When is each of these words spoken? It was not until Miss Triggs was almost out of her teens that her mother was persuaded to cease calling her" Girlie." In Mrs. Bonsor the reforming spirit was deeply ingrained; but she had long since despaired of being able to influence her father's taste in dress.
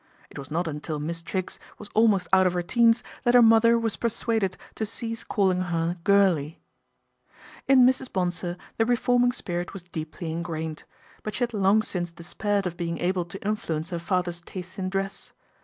It 0.31 0.39
was 0.39 0.49
not 0.49 0.67
until 0.67 0.97
Miss 0.97 1.21
Triggs 1.21 1.59
was 1.77 1.89
almost 1.93 2.27
out 2.33 2.47
of 2.47 2.53
her 2.53 2.63
teens 2.63 3.03
that 3.23 3.35
her 3.35 3.41
mother 3.43 3.77
was 3.77 3.97
persuaded 3.97 4.57
to 4.73 4.83
cease 4.83 5.23
calling 5.23 5.61
her" 5.61 5.95
Girlie." 6.03 6.59
In 7.67 7.85
Mrs. 7.85 8.11
Bonsor 8.11 8.57
the 8.77 8.85
reforming 8.87 9.31
spirit 9.31 9.73
was 9.73 9.83
deeply 9.83 10.31
ingrained; 10.31 10.85
but 11.21 11.35
she 11.35 11.43
had 11.43 11.53
long 11.53 11.83
since 11.83 12.11
despaired 12.11 12.65
of 12.65 12.77
being 12.77 12.97
able 12.97 13.25
to 13.25 13.45
influence 13.45 13.91
her 13.91 13.99
father's 13.99 14.41
taste 14.41 14.79
in 14.79 14.89
dress. 14.89 15.33